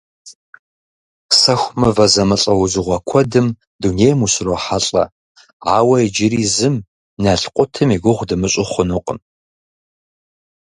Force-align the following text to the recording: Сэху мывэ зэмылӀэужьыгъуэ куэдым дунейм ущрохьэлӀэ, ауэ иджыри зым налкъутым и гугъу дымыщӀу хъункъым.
Сэху 1.39 1.69
мывэ 1.79 2.05
зэмылӀэужьыгъуэ 2.13 2.97
куэдым 3.09 3.47
дунейм 3.81 4.19
ущрохьэлӀэ, 4.25 5.03
ауэ 5.77 5.95
иджыри 6.05 6.43
зым 6.55 6.75
налкъутым 7.23 7.89
и 7.95 7.97
гугъу 8.03 8.27
дымыщӀу 8.29 8.67
хъункъым. 8.71 9.19